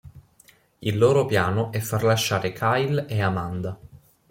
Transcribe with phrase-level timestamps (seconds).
[0.79, 3.77] Il loro piano è far lasciare Kyle e Amanda.